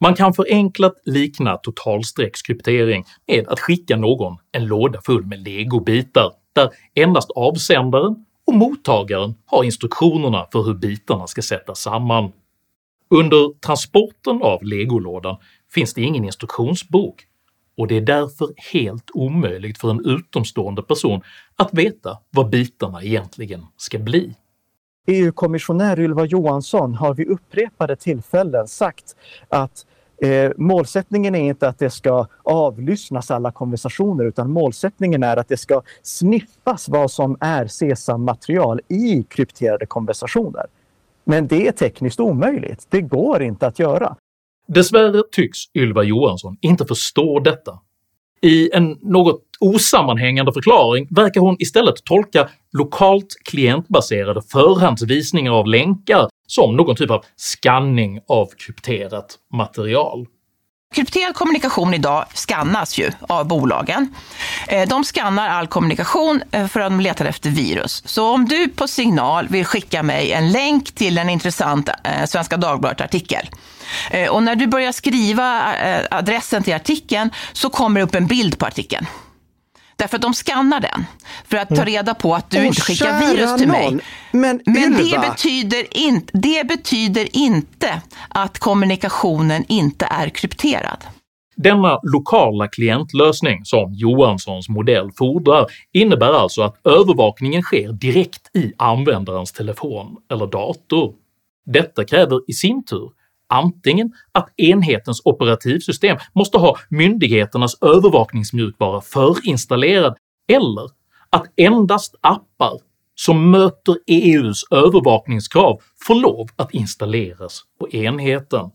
Man 0.00 0.14
kan 0.14 0.34
förenklat 0.34 0.94
likna 1.04 1.56
totalstreckskryptering 1.56 3.04
med 3.26 3.48
att 3.48 3.60
skicka 3.60 3.96
någon 3.96 4.36
en 4.52 4.66
låda 4.66 5.00
full 5.06 5.26
med 5.26 5.38
legobitar 5.48 6.32
där 6.52 6.70
endast 6.94 7.30
avsändaren 7.30 8.24
och 8.46 8.54
mottagaren 8.54 9.34
har 9.46 9.64
instruktionerna 9.64 10.46
för 10.52 10.62
hur 10.62 10.74
bitarna 10.74 11.26
ska 11.26 11.42
sättas 11.42 11.80
samman. 11.80 12.32
Under 13.10 13.60
transporten 13.60 14.42
av 14.42 14.62
legolådan 14.62 15.36
finns 15.74 15.94
det 15.94 16.02
ingen 16.02 16.24
instruktionsbok 16.24 17.25
och 17.76 17.88
det 17.88 17.96
är 17.96 18.00
därför 18.00 18.48
helt 18.72 19.10
omöjligt 19.14 19.78
för 19.78 19.90
en 19.90 20.04
utomstående 20.04 20.82
person 20.82 21.20
att 21.56 21.74
veta 21.74 22.18
vad 22.30 22.50
bitarna 22.50 23.02
egentligen 23.02 23.66
ska 23.76 23.98
bli. 23.98 24.34
EU-kommissionär 25.06 26.00
Ylva 26.00 26.24
Johansson 26.24 26.94
har 26.94 27.14
vid 27.14 27.28
upprepade 27.28 27.96
tillfällen 27.96 28.68
sagt 28.68 29.16
att 29.48 29.86
eh, 30.22 30.52
målsättningen 30.56 31.34
är 31.34 31.48
inte 31.48 31.68
att 31.68 31.78
det 31.78 31.90
ska 31.90 32.26
avlyssnas 32.42 33.30
alla 33.30 33.52
konversationer 33.52 34.24
utan 34.24 34.50
målsättningen 34.50 35.22
är 35.22 35.36
att 35.36 35.48
det 35.48 35.56
ska 35.56 35.82
sniffas 36.02 36.88
vad 36.88 37.10
som 37.10 37.36
är 37.40 37.66
SESAM-material 37.66 38.80
i 38.88 39.22
krypterade 39.22 39.86
konversationer. 39.86 40.66
Men 41.24 41.46
det 41.46 41.68
är 41.68 41.72
tekniskt 41.72 42.20
omöjligt. 42.20 42.86
Det 42.90 43.00
går 43.00 43.42
inte 43.42 43.66
att 43.66 43.78
göra. 43.78 44.16
Dessvärre 44.68 45.22
tycks 45.32 45.58
Ylva 45.74 46.02
Johansson 46.02 46.56
inte 46.60 46.84
förstå 46.86 47.40
detta. 47.40 47.72
I 48.42 48.70
en 48.72 48.96
något 49.02 49.42
osammanhängande 49.60 50.52
förklaring 50.52 51.08
verkar 51.10 51.40
hon 51.40 51.56
istället 51.58 52.04
tolka 52.04 52.48
lokalt 52.78 53.36
klientbaserade 53.44 54.42
förhandsvisningar 54.52 55.52
av 55.52 55.66
länkar 55.66 56.28
som 56.46 56.76
någon 56.76 56.96
typ 56.96 57.10
av 57.10 57.24
skanning 57.36 58.20
av 58.28 58.46
krypterat 58.58 59.38
material. 59.54 60.26
Krypterad 60.94 61.34
kommunikation 61.34 61.94
idag 61.94 62.24
skannas 62.34 62.98
ju 62.98 63.10
av 63.20 63.46
bolagen. 63.46 64.14
Eh, 64.68 64.88
de 64.88 65.04
skannar 65.04 65.48
all 65.48 65.66
kommunikation 65.66 66.42
eh, 66.50 66.68
för 66.68 66.80
att 66.80 66.90
de 66.90 67.00
letar 67.00 67.24
efter 67.24 67.50
virus. 67.50 68.02
Så 68.06 68.30
om 68.34 68.44
du 68.44 68.68
på 68.68 68.88
signal 68.88 69.48
vill 69.48 69.64
skicka 69.64 70.02
mig 70.02 70.32
en 70.32 70.52
länk 70.52 70.94
till 70.94 71.18
en 71.18 71.30
intressant 71.30 71.88
eh, 71.88 72.24
Svenska 72.26 72.56
Dagbladet-artikel 72.56 73.50
och 74.30 74.42
när 74.42 74.56
du 74.56 74.66
börjar 74.66 74.92
skriva 74.92 75.74
adressen 76.10 76.62
till 76.62 76.74
artikeln 76.74 77.30
så 77.52 77.70
kommer 77.70 78.00
det 78.00 78.04
upp 78.06 78.14
en 78.14 78.26
bild 78.26 78.58
på 78.58 78.66
artikeln. 78.66 79.06
Därför 79.96 80.16
att 80.16 80.22
de 80.22 80.34
skannar 80.34 80.80
den 80.80 81.04
för 81.44 81.56
att 81.56 81.68
ta 81.68 81.74
mm. 81.74 81.86
reda 81.86 82.14
på 82.14 82.34
att 82.34 82.50
du 82.50 82.58
oh, 82.58 82.66
inte 82.66 82.80
skickar 82.80 83.20
virus 83.20 83.56
till 83.56 83.68
mig. 83.68 83.98
Men, 84.32 84.60
Men 84.66 84.92
det, 84.92 85.20
betyder 85.30 85.96
in, 85.96 86.28
det 86.32 86.66
betyder 86.68 87.36
inte 87.36 88.02
att 88.28 88.58
kommunikationen 88.58 89.64
inte 89.68 90.06
är 90.10 90.28
krypterad. 90.28 91.04
Denna 91.56 92.00
lokala 92.02 92.68
klientlösning 92.68 93.64
som 93.64 93.92
Johanssons 93.94 94.68
modell 94.68 95.10
fordrar 95.18 95.66
innebär 95.92 96.32
alltså 96.32 96.62
att 96.62 96.86
övervakningen 96.86 97.62
sker 97.62 97.92
direkt 97.92 98.56
i 98.56 98.72
användarens 98.76 99.52
telefon 99.52 100.16
eller 100.30 100.46
dator. 100.46 101.14
Detta 101.66 102.04
kräver 102.04 102.40
i 102.50 102.52
sin 102.52 102.84
tur 102.84 103.10
antingen 103.48 104.12
att 104.32 104.60
enhetens 104.60 105.22
operativsystem 105.24 106.18
måste 106.32 106.58
ha 106.58 106.76
myndigheternas 106.88 107.82
övervakningsmjukvara 107.82 109.00
förinstallerad 109.00 110.16
eller 110.48 110.90
att 111.30 111.46
endast 111.56 112.14
appar 112.20 112.80
som 113.14 113.50
möter 113.50 113.96
EUs 114.06 114.64
övervakningskrav 114.70 115.80
får 116.06 116.14
lov 116.14 116.48
att 116.56 116.74
installeras 116.74 117.62
på 117.80 117.88
enheten. 117.88 118.70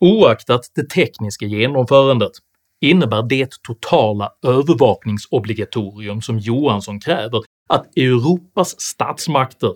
Oaktat 0.00 0.60
det 0.74 0.90
tekniska 0.90 1.46
genomförandet 1.46 2.32
innebär 2.80 3.22
det 3.22 3.50
totala 3.62 4.32
övervakningsobligatorium 4.42 6.22
som 6.22 6.38
Johansson 6.38 7.00
kräver 7.00 7.42
att 7.68 7.96
Europas 7.96 8.80
statsmakter 8.80 9.74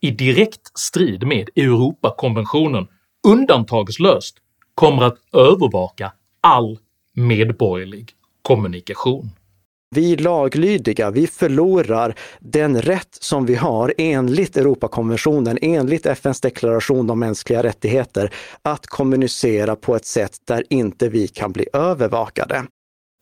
i 0.00 0.10
direkt 0.10 0.78
strid 0.78 1.26
med 1.26 1.48
Europakonventionen 1.56 2.86
undantagslöst 3.24 4.36
kommer 4.74 5.02
att 5.02 5.18
övervaka 5.32 6.12
all 6.40 6.78
medborgerlig 7.14 8.10
kommunikation. 8.42 9.30
Vi 9.94 10.16
laglydiga, 10.16 11.10
vi 11.10 11.26
förlorar 11.26 12.14
den 12.40 12.82
rätt 12.82 13.18
som 13.20 13.46
vi 13.46 13.54
har 13.54 13.94
enligt 13.98 14.56
Europakonventionen, 14.56 15.58
enligt 15.62 16.06
FNs 16.06 16.40
deklaration 16.40 17.10
om 17.10 17.18
mänskliga 17.18 17.62
rättigheter, 17.62 18.34
att 18.62 18.86
kommunicera 18.86 19.76
på 19.76 19.96
ett 19.96 20.06
sätt 20.06 20.36
där 20.46 20.64
inte 20.70 21.08
vi 21.08 21.28
kan 21.28 21.52
bli 21.52 21.66
övervakade. 21.72 22.64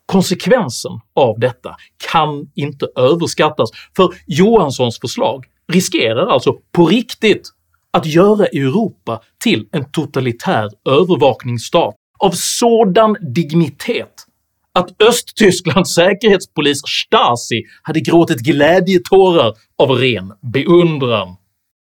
Konsekvensen 0.07 0.93
av 1.15 1.39
detta 1.39 1.77
kan 2.13 2.51
inte 2.55 2.89
överskattas, 2.97 3.71
för 3.97 4.15
Johanssons 4.27 5.01
förslag 5.01 5.45
riskerar 5.73 6.27
alltså 6.27 6.59
på 6.73 6.87
riktigt 6.87 7.51
att 7.93 8.07
göra 8.07 8.47
Europa 8.47 9.21
till 9.45 9.69
en 9.73 9.91
totalitär 9.91 10.71
övervakningsstat 10.89 11.95
av 12.19 12.31
sådan 12.31 13.17
dignitet 13.35 14.27
att 14.75 15.03
Östtysklands 15.03 15.95
säkerhetspolis 15.95 16.81
Stasi 16.87 17.63
hade 17.83 18.01
gråtit 18.01 18.39
glädjetårar 18.39 19.55
av 19.79 19.91
ren 19.91 20.33
beundran. 20.41 21.37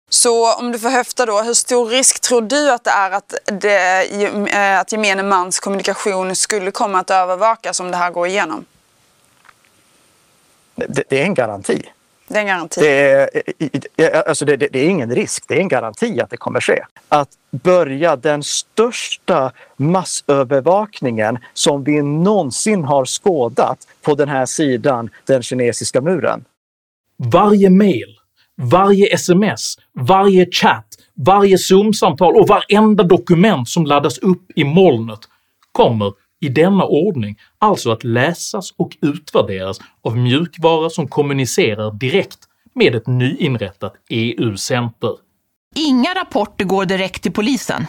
Så 0.09 0.53
om 0.53 0.71
du 0.71 0.79
får 0.79 0.89
höfta 0.89 1.25
då, 1.25 1.41
hur 1.41 1.53
stor 1.53 1.89
risk 1.89 2.21
tror 2.21 2.41
du 2.41 2.71
att 2.71 2.83
det 2.83 2.89
är 2.89 3.11
att, 3.11 3.33
det, 3.61 4.03
eh, 4.53 4.79
att 4.79 4.91
gemene 4.91 5.23
mans 5.23 5.59
kommunikation 5.59 6.35
skulle 6.35 6.71
komma 6.71 6.99
att 6.99 7.09
övervakas 7.09 7.79
om 7.79 7.91
det 7.91 7.97
här 7.97 8.11
går 8.11 8.27
igenom? 8.27 8.65
Det, 10.75 11.03
det 11.09 11.21
är 11.21 11.23
en 11.23 11.33
garanti. 11.33 11.83
Det 12.31 12.37
är 12.37 12.41
en 12.41 12.47
garanti. 12.47 12.81
Det 13.95 14.03
är, 14.03 14.27
alltså 14.27 14.45
det, 14.45 14.57
det, 14.57 14.67
det, 14.71 14.79
är 14.79 14.89
ingen 14.89 15.15
risk, 15.15 15.43
det 15.47 15.55
är 15.55 15.59
en 15.59 15.67
garanti 15.67 16.19
att 16.21 16.29
det 16.29 16.37
kommer 16.37 16.61
ske. 16.61 16.83
Att 17.09 17.29
börja 17.51 18.15
den 18.15 18.43
största 18.43 19.51
massövervakningen 19.77 21.37
som 21.53 21.83
vi 21.83 22.01
någonsin 22.01 22.83
har 22.83 23.05
skådat 23.05 23.87
på 24.01 24.15
den 24.15 24.29
här 24.29 24.45
sidan 24.45 25.09
den 25.25 25.41
kinesiska 25.41 26.01
muren. 26.01 26.45
Varje 27.17 27.69
mail, 27.69 28.17
varje 28.61 29.07
sms, 29.07 29.75
varje 29.93 30.51
chatt, 30.51 30.87
varje 31.13 31.57
zoom-samtal 31.57 32.35
och 32.35 32.47
varenda 32.47 33.03
dokument 33.03 33.69
som 33.69 33.85
laddas 33.85 34.17
upp 34.17 34.51
i 34.55 34.63
molnet 34.63 35.19
kommer 35.71 36.13
i 36.41 36.49
denna 36.49 36.85
ordning 36.85 37.35
alltså 37.59 37.91
att 37.91 38.03
läsas 38.03 38.73
och 38.77 38.97
utvärderas 39.01 39.79
av 40.01 40.17
mjukvara 40.17 40.89
som 40.89 41.07
kommunicerar 41.07 41.91
direkt 41.91 42.39
med 42.75 42.95
ett 42.95 43.07
nyinrättat 43.07 43.93
EU-center. 44.09 45.11
Inga 45.75 46.13
rapporter 46.13 46.65
går 46.65 46.85
direkt 46.85 47.23
till 47.23 47.31
polisen, 47.31 47.87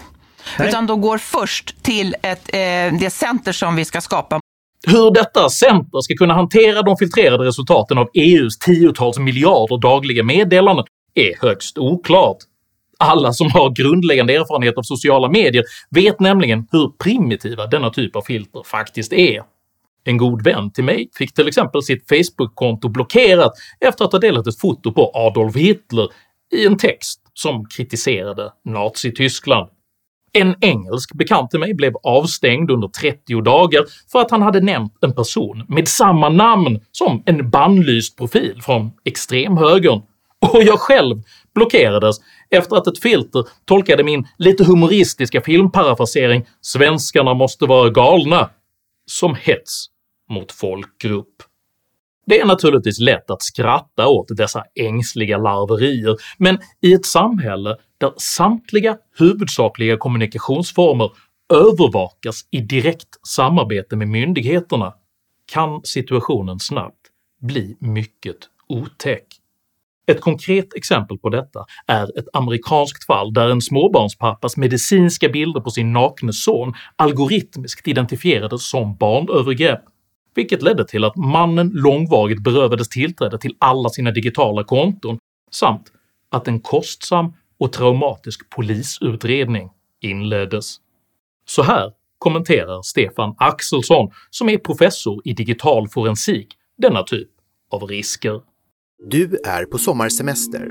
Nej. 0.59 0.68
utan 0.68 0.87
de 0.87 1.00
går 1.00 1.18
först 1.18 1.82
till 1.82 2.16
ett, 2.23 2.49
eh, 2.54 2.99
det 3.00 3.12
center 3.12 3.52
som 3.52 3.76
vi 3.76 3.85
ska 3.85 4.00
skapa. 4.00 4.40
Hur 4.87 5.11
detta 5.11 5.49
center 5.49 6.00
ska 6.00 6.14
kunna 6.14 6.35
hantera 6.35 6.82
de 6.82 6.97
filtrerade 6.97 7.44
resultaten 7.44 7.99
av 7.99 8.09
EUs 8.14 8.59
tiotals 8.59 9.18
miljarder 9.18 9.80
dagliga 9.80 10.23
meddelanden 10.23 10.85
är 11.14 11.47
högst 11.47 11.78
oklart. 11.78 12.37
Alla 13.04 13.32
som 13.32 13.50
har 13.50 13.71
grundläggande 13.71 14.35
erfarenhet 14.35 14.78
av 14.78 14.82
sociala 14.82 15.28
medier 15.28 15.64
vet 15.90 16.21
nämligen 16.21 16.66
hur 16.71 16.88
primitiva 17.04 17.66
denna 17.66 17.90
typ 17.90 18.16
av 18.16 18.23
filter 18.23 18.62
faktiskt 18.66 19.12
är. 19.12 19.42
En 20.04 20.16
god 20.16 20.44
vän 20.44 20.73
till 20.73 20.85
mig 20.85 21.09
fick 21.18 21.35
till 21.35 21.49
exempel 21.49 21.82
sitt 21.82 22.09
Facebook-konto 22.09 22.88
blockerat 22.88 23.52
efter 23.80 24.04
att 24.04 24.12
ha 24.12 24.18
delat 24.18 24.47
ett 24.47 24.61
foto 24.61 24.92
på 24.92 25.11
Adolf 25.14 25.56
Hitler 25.56 26.09
i 26.54 26.66
en 26.66 26.78
text 26.78 27.21
som 27.35 27.64
kritiserade 27.64 28.52
Nazityskland. 28.64 29.68
En 30.32 30.54
engelsk 30.61 31.14
bekant 31.14 31.50
till 31.50 31.61
mig 31.61 31.75
blev 31.75 31.92
avstängd 32.02 32.71
under 32.71 32.88
30 32.88 33.40
dagar 33.40 33.85
för 34.12 34.18
att 34.18 34.30
han 34.30 34.42
hade 34.42 34.61
nämnt 34.61 34.94
en 35.00 35.14
person 35.14 35.64
med 35.68 35.88
samma 35.88 36.28
namn 36.28 36.80
som 36.92 37.23
en 37.26 37.50
bannlyst 37.50 38.16
profil 38.18 38.61
från 38.62 38.90
extremhögern, 39.04 40.02
och 40.52 40.62
jag 40.62 40.78
själv 40.78 41.23
blockerades 41.54 42.16
efter 42.52 42.76
att 42.76 42.87
ett 42.87 42.99
filter 42.99 43.44
tolkade 43.64 44.04
min 44.04 44.28
lite 44.38 44.64
humoristiska 44.64 45.40
filmparafrasering 45.40 46.47
“svenskarna 46.61 47.35
måste 47.35 47.66
vara 47.66 47.90
galna” 47.90 48.50
som 49.06 49.35
hets 49.35 49.87
mot 50.30 50.52
folkgrupp. 50.52 51.42
Det 52.26 52.40
är 52.40 52.47
naturligtvis 52.47 53.00
lätt 53.00 53.30
att 53.30 53.42
skratta 53.42 54.09
åt 54.09 54.26
dessa 54.37 54.64
ängsliga 54.80 55.38
larverier, 55.38 56.16
men 56.38 56.59
i 56.80 56.92
ett 56.92 57.06
samhälle 57.06 57.76
där 57.99 58.12
samtliga 58.16 58.97
huvudsakliga 59.18 59.97
kommunikationsformer 59.97 61.11
övervakas 61.52 62.40
i 62.50 62.61
direkt 62.61 63.26
samarbete 63.26 63.97
med 63.97 64.09
myndigheterna 64.09 64.94
kan 65.52 65.80
situationen 65.85 66.61
snabbt 66.61 67.11
bli 67.40 67.76
mycket 67.80 68.37
otäck. 68.68 69.41
Ett 70.06 70.21
konkret 70.21 70.75
exempel 70.75 71.18
på 71.18 71.28
detta 71.28 71.64
är 71.87 72.18
ett 72.18 72.28
amerikanskt 72.32 73.06
fall 73.06 73.32
där 73.32 73.49
en 73.49 73.61
småbarnspappas 73.61 74.56
medicinska 74.56 75.28
bilder 75.28 75.61
på 75.61 75.71
sin 75.71 75.92
nakne 75.92 76.32
son 76.32 76.75
algoritmiskt 76.97 77.88
identifierades 77.88 78.68
som 78.68 78.97
barnövergrepp, 78.97 79.80
vilket 80.35 80.62
ledde 80.62 80.85
till 80.85 81.04
att 81.04 81.16
mannen 81.16 81.71
långvarigt 81.75 82.42
berövades 82.42 82.88
tillträde 82.88 83.38
till 83.38 83.56
alla 83.59 83.88
sina 83.88 84.11
digitala 84.11 84.64
konton 84.64 85.18
samt 85.50 85.92
att 86.30 86.49
en 86.49 86.61
kostsam 86.61 87.32
och 87.59 87.73
traumatisk 87.73 88.50
polisutredning 88.50 89.71
inleddes. 90.00 90.76
Så 91.47 91.62
här 91.62 91.92
kommenterar 92.18 92.82
Stefan 92.82 93.35
Axelsson, 93.38 94.11
som 94.30 94.49
är 94.49 94.59
professor 94.59 95.21
i 95.25 95.32
digital 95.32 95.88
forensik, 95.88 96.49
denna 96.78 97.02
typ 97.02 97.28
av 97.71 97.82
risker. 97.82 98.40
Du 99.04 99.37
är 99.44 99.64
på 99.64 99.78
sommarsemester. 99.78 100.71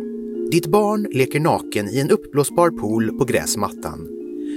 Ditt 0.51 0.67
barn 0.67 1.07
leker 1.11 1.39
naken 1.39 1.89
i 1.89 1.99
en 1.99 2.09
uppblåsbar 2.09 2.69
pool 2.69 3.17
på 3.17 3.25
gräsmattan. 3.25 4.07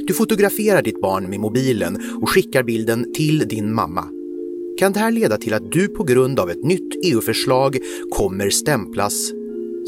Du 0.07 0.15
fotograferar 0.15 0.83
ditt 0.83 1.01
barn 1.01 1.31
med 1.31 1.41
mobilen 1.41 1.97
och 2.23 2.29
skickar 2.29 2.63
bilden 2.63 3.13
till 3.15 3.39
din 3.39 3.75
mamma. 3.75 4.05
Kan 4.79 4.93
det 4.93 4.99
här 4.99 5.11
leda 5.11 5.37
till 5.37 5.55
att 5.55 5.73
du 5.73 5.89
på 5.89 6.05
grund 6.05 6.41
av 6.41 6.51
ett 6.51 6.65
nytt 6.65 6.95
EU-förslag 7.05 7.77
kommer 8.11 8.51
stämplas 8.51 9.31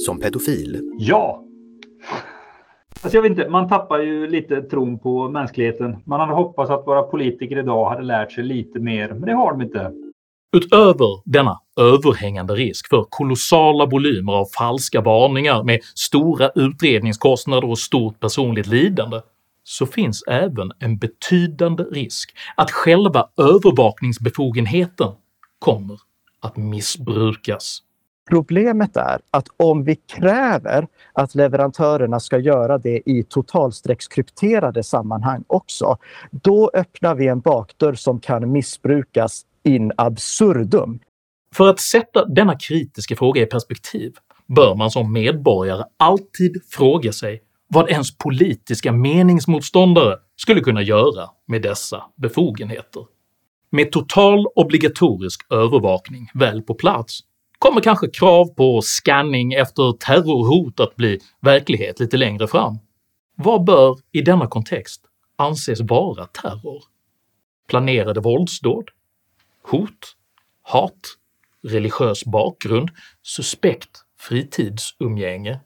som 0.07 0.21
pedofil? 0.21 0.95
Ja! 0.99 1.45
Alltså 3.03 3.17
jag 3.17 3.23
vet 3.23 3.31
inte, 3.31 3.49
man 3.49 3.69
tappar 3.69 3.99
ju 3.99 4.27
lite 4.27 4.63
tron 4.63 4.99
på 4.99 5.29
mänskligheten. 5.29 5.97
Man 6.05 6.21
hade 6.21 6.35
hoppats 6.35 6.71
att 6.71 6.87
våra 6.87 7.03
politiker 7.03 7.59
idag 7.59 7.91
hade 7.91 8.03
lärt 8.03 8.33
sig 8.33 8.45
lite 8.45 8.81
mer, 8.81 9.09
men 9.09 9.21
det 9.21 9.33
har 9.33 9.53
de 9.53 9.63
inte. 9.63 9.93
Utöver 10.57 11.23
denna 11.25 11.61
överhängande 11.81 12.55
risk 12.55 12.89
för 12.89 13.07
kolossala 13.09 13.87
volymer 13.87 14.33
av 14.33 14.47
falska 14.59 15.01
varningar 15.01 15.63
med 15.63 15.81
stora 15.95 16.51
utredningskostnader 16.55 17.71
och 17.71 17.79
stort 17.79 18.21
personligt 18.21 18.67
lidande 18.67 19.21
så 19.65 19.87
finns 19.87 20.23
även 20.23 20.73
en 20.79 20.99
betydande 20.99 21.83
risk 21.83 22.35
att 22.57 22.71
själva 22.71 23.29
övervakningsbefogenheten 23.37 25.13
kommer 25.59 26.01
att 26.41 26.57
missbrukas. 26.57 27.83
Problemet 28.31 28.97
är 28.97 29.19
att 29.31 29.47
om 29.57 29.85
vi 29.85 29.97
kräver 29.97 30.87
att 31.13 31.35
leverantörerna 31.35 32.21
ska 32.21 32.39
göra 32.39 32.79
det 32.79 33.03
i 33.07 33.23
totalstreckskrypterade 33.29 34.83
sammanhang 34.83 35.45
också, 35.47 35.97
då 36.31 36.71
öppnar 36.75 37.15
vi 37.15 37.29
en 37.29 37.41
bakdörr 37.41 37.95
som 37.95 38.21
kan 38.21 38.53
missbrukas 38.53 39.46
in 39.67 39.93
absurdum. 39.97 41.01
För 41.55 41.69
att 41.69 41.81
sätta 41.81 42.25
denna 42.25 42.59
kritiska 42.59 43.17
fråga 43.17 43.43
i 43.43 43.47
perspektiv 43.47 44.13
bör 44.47 44.75
man 44.75 44.91
som 44.91 45.13
medborgare 45.13 45.85
alltid 45.97 46.63
fråga 46.71 47.13
sig 47.13 47.43
vad 47.69 47.91
ens 47.91 48.19
politiska 48.19 48.93
meningsmotståndare 48.93 50.17
skulle 50.37 50.61
kunna 50.61 50.83
göra 50.83 51.31
med 51.47 51.63
dessa 51.63 52.03
befogenheter. 52.17 53.07
Med 53.71 53.93
total 53.93 54.47
obligatorisk 54.55 55.53
övervakning 55.53 56.31
väl 56.35 56.63
på 56.63 56.75
plats 56.75 57.21
kommer 57.59 57.81
kanske 57.81 58.11
krav 58.11 58.47
på 58.55 58.81
scanning 58.83 59.53
efter 59.53 59.93
terrorhot 59.93 60.81
att 60.81 60.97
bli 60.97 61.21
verklighet 61.41 62.01
lite 62.01 62.17
längre 62.17 62.47
fram. 62.47 62.79
Vad 63.37 63.65
bör 63.65 63.97
i 64.13 64.23
denna 64.23 64.47
kontext 64.47 65.03
anses 65.37 65.81
vara 65.81 66.27
terror? 66.27 66.85
Planerade 67.69 68.21
våldsdåd? 68.21 68.85
Hot, 69.71 70.17
hat, 70.63 71.01
religiös 71.69 72.25
bakgrund, 72.25 72.91
suspekt 73.23 73.91
fritidsumgänge. 74.21 75.61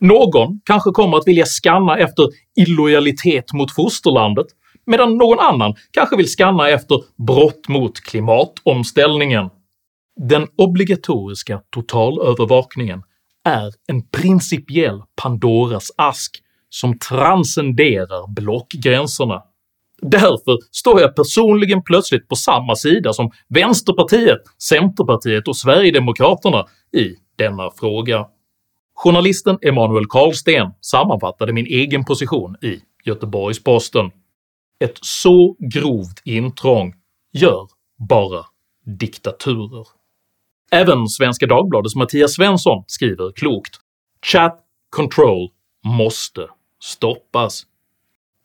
Någon 0.00 0.60
kanske 0.64 0.90
kommer 0.90 1.16
att 1.18 1.28
vilja 1.28 1.46
skanna 1.46 1.98
efter 1.98 2.24
illojalitet 2.56 3.52
mot 3.52 3.74
fosterlandet, 3.74 4.46
medan 4.86 5.16
någon 5.16 5.38
annan 5.38 5.74
kanske 5.90 6.16
vill 6.16 6.28
skanna 6.28 6.68
efter 6.68 7.02
brott 7.26 7.68
mot 7.68 8.00
klimatomställningen. 8.00 9.50
Den 10.20 10.48
obligatoriska 10.56 11.62
totalövervakningen 11.70 13.02
är 13.44 13.72
en 13.86 14.08
principiell 14.08 15.02
Pandoras 15.22 15.90
ask 15.96 16.42
som 16.68 16.98
transcenderar 16.98 18.34
blockgränserna. 18.34 19.42
Därför 20.02 20.58
står 20.72 21.00
jag 21.00 21.16
personligen 21.16 21.82
plötsligt 21.82 22.28
på 22.28 22.36
samma 22.36 22.76
sida 22.76 23.12
som 23.12 23.30
Vänsterpartiet, 23.48 24.38
Centerpartiet 24.58 25.48
och 25.48 25.56
Sverigedemokraterna 25.56 26.66
i 26.92 27.14
denna 27.36 27.70
fråga. 27.70 28.26
Journalisten 28.94 29.58
Emanuel 29.62 30.06
Karlsten 30.06 30.70
sammanfattade 30.80 31.52
min 31.52 31.66
egen 31.66 32.04
position 32.04 32.56
i 32.62 32.80
Göteborgs-Posten. 33.04 34.10
“Ett 34.84 34.98
så 35.02 35.56
grovt 35.74 36.22
intrång 36.24 36.94
gör 37.32 37.68
bara 38.08 38.44
diktaturer.” 38.84 39.86
Även 40.70 41.08
Svenska 41.08 41.46
Dagbladets 41.46 41.94
Mattias 41.96 42.34
Svensson 42.34 42.84
skriver 42.86 43.32
klokt 43.32 43.76
“Chat 44.32 44.60
control 44.90 45.48
måste 45.84 46.48
stoppas. 46.82 47.66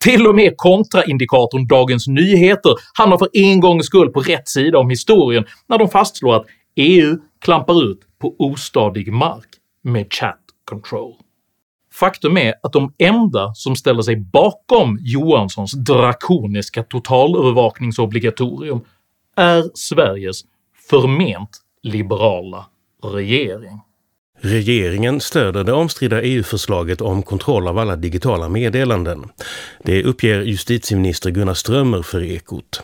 Till 0.03 0.27
och 0.27 0.35
med 0.35 0.53
kontraindikatorn 0.57 1.67
Dagens 1.67 2.07
Nyheter 2.07 2.75
hamnar 2.93 3.17
för 3.17 3.29
en 3.33 3.59
gångs 3.59 3.85
skull 3.85 4.09
på 4.09 4.19
rätt 4.19 4.49
sida 4.49 4.77
om 4.77 4.89
historien 4.89 5.45
när 5.67 5.77
de 5.77 5.89
fastslår 5.89 6.35
att 6.35 6.45
EU 6.75 7.17
klampar 7.39 7.91
ut 7.91 7.99
på 8.19 8.35
ostadig 8.39 9.13
mark 9.13 9.47
med 9.83 10.13
chat 10.13 10.39
control. 10.65 11.13
Faktum 11.93 12.37
är 12.37 12.53
att 12.63 12.73
de 12.73 12.93
enda 12.97 13.53
som 13.53 13.75
ställer 13.75 14.01
sig 14.01 14.15
bakom 14.15 14.97
Johanssons 15.01 15.71
drakoniska 15.71 16.83
totalövervakningsobligatorium 16.83 18.81
är 19.35 19.63
Sveriges 19.73 20.41
förment 20.89 21.61
liberala 21.83 22.65
regering. 23.03 23.81
Regeringen 24.43 25.19
stöder 25.19 25.63
det 25.63 25.73
omstridda 25.73 26.21
EU-förslaget 26.21 27.01
om 27.01 27.23
kontroll 27.23 27.67
av 27.67 27.77
alla 27.77 27.95
digitala 27.95 28.49
meddelanden. 28.49 29.29
Det 29.83 30.03
uppger 30.03 30.41
justitieminister 30.41 31.31
Gunnar 31.31 31.53
Strömmer 31.53 32.01
för 32.01 32.23
Ekot. 32.23 32.83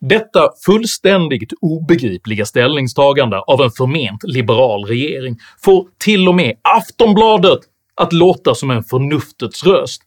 Detta 0.00 0.48
fullständigt 0.66 1.52
obegripliga 1.60 2.46
ställningstagande 2.46 3.38
av 3.38 3.60
en 3.60 3.70
förment 3.70 4.22
liberal 4.22 4.84
regering 4.84 5.38
får 5.64 5.88
till 5.98 6.28
och 6.28 6.34
med 6.34 6.56
Aftonbladet 6.62 7.60
att 7.94 8.12
låta 8.12 8.54
som 8.54 8.70
en 8.70 8.84
förnuftets 8.84 9.64
röst, 9.64 10.02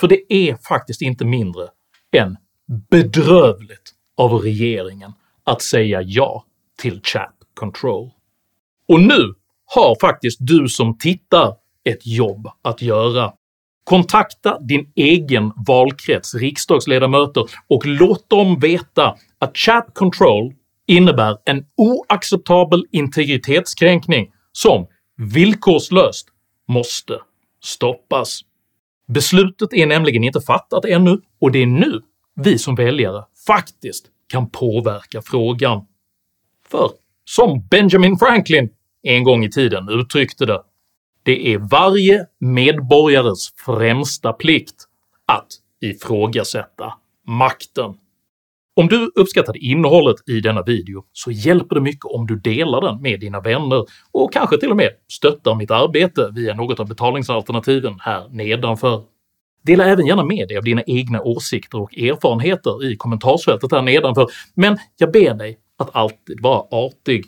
för 0.00 0.08
det 0.08 0.32
är 0.32 0.56
faktiskt 0.68 1.02
inte 1.02 1.24
mindre 1.24 1.68
än 2.16 2.36
bedrövligt 2.90 3.92
av 4.16 4.32
regeringen 4.32 5.12
att 5.44 5.62
säga 5.62 6.02
ja 6.02 6.44
till 6.82 7.00
chat 7.02 7.34
control. 7.54 8.10
Och 8.88 9.00
nu 9.00 9.34
har 9.74 9.96
faktiskt 10.00 10.38
du 10.40 10.68
som 10.68 10.98
tittar 10.98 11.54
ett 11.84 12.06
jobb 12.06 12.48
att 12.62 12.82
göra. 12.82 13.32
Kontakta 13.84 14.58
din 14.58 14.92
egen 14.94 15.52
valkrets 15.66 16.34
riksdagsledamöter 16.34 17.44
och 17.68 17.86
låt 17.86 18.30
dem 18.30 18.58
veta 18.60 19.16
att 19.38 19.56
chat 19.56 19.86
control 19.94 20.54
innebär 20.86 21.36
en 21.44 21.64
oacceptabel 21.76 22.86
integritetskränkning 22.90 24.30
som 24.52 24.86
villkorslöst 25.16 26.28
måste 26.68 27.18
stoppas. 27.64 28.40
Beslutet 29.08 29.72
är 29.72 29.86
nämligen 29.86 30.24
inte 30.24 30.40
fattat 30.40 30.84
ännu 30.84 31.20
och 31.40 31.52
det 31.52 31.62
är 31.62 31.66
nu 31.66 32.00
vi 32.34 32.58
som 32.58 32.74
väljare 32.74 33.24
faktiskt 33.46 34.06
kan 34.28 34.50
påverka 34.50 35.22
frågan. 35.22 35.86
För 36.68 36.90
som 37.24 37.66
Benjamin 37.70 38.18
Franklin 38.18 38.68
en 39.02 39.24
gång 39.24 39.44
i 39.44 39.50
tiden 39.50 39.88
uttryckte 39.88 40.46
det 40.46 40.62
“det 41.22 41.54
är 41.54 41.58
varje 41.58 42.26
medborgares 42.40 43.52
främsta 43.66 44.32
plikt 44.32 44.84
att 45.26 45.48
ifrågasätta 45.80 46.92
makten”. 47.26 47.94
Om 48.76 48.88
du 48.88 49.10
uppskattade 49.14 49.58
innehållet 49.58 50.16
i 50.28 50.40
denna 50.40 50.62
video 50.62 51.04
så 51.12 51.30
hjälper 51.30 51.74
det 51.74 51.80
mycket 51.80 52.04
om 52.04 52.26
du 52.26 52.36
delar 52.36 52.80
den 52.80 53.02
med 53.02 53.20
dina 53.20 53.40
vänner 53.40 53.84
och 54.12 54.32
kanske 54.32 54.58
till 54.58 54.70
och 54.70 54.76
med 54.76 54.90
stöttar 55.12 55.54
mitt 55.54 55.70
arbete 55.70 56.30
via 56.34 56.54
något 56.54 56.80
av 56.80 56.88
betalningsalternativen 56.88 57.94
här 58.00 58.28
nedanför. 58.28 59.02
Dela 59.64 59.84
även 59.84 60.06
gärna 60.06 60.24
med 60.24 60.48
dig 60.48 60.56
av 60.56 60.64
dina 60.64 60.82
egna 60.86 61.22
åsikter 61.22 61.80
och 61.80 61.98
erfarenheter 61.98 62.84
i 62.84 62.96
kommentarsfältet 62.96 63.72
här 63.72 63.82
nedanför, 63.82 64.26
men 64.54 64.78
jag 64.96 65.12
ber 65.12 65.34
dig 65.34 65.58
att 65.78 65.96
alltid 65.96 66.40
vara 66.40 66.60
artig. 66.70 67.24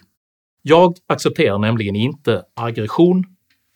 Jag 0.67 0.97
accepterar 1.07 1.59
nämligen 1.59 1.97
inte 1.97 2.45
aggression, 2.55 3.25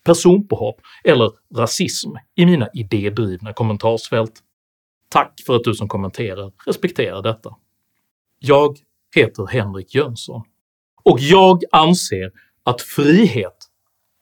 personpåhopp 0.05 0.81
eller 1.05 1.33
rasism 1.55 2.11
i 2.35 2.47
mina 2.47 2.69
idédrivna 2.75 3.53
kommentarsfält. 3.53 4.43
Tack 5.09 5.41
för 5.47 5.57
att 5.57 5.65
du 5.65 5.75
som 5.75 5.89
kommenterar 5.89 6.53
respekterar 6.67 7.23
detta. 7.23 7.57
Jag 8.39 8.79
heter 9.15 9.47
Henrik 9.47 9.95
Jönsson, 9.95 10.43
och 11.03 11.21
jag 11.21 11.63
anser 11.73 12.33
att 12.63 12.83
frihet 12.83 13.57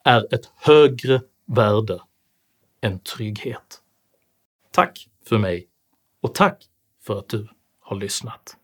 är 0.04 0.34
ett 0.34 0.50
högre 0.56 1.20
värde 1.46 2.00
än 2.80 2.98
trygghet. 2.98 3.80
Tack 4.70 5.08
för 5.28 5.38
mig 5.38 5.68
och 6.20 6.34
tack 6.34 6.64
för 7.02 7.18
att 7.18 7.28
du 7.28 7.48
har 7.80 7.96
lyssnat. 7.96 8.56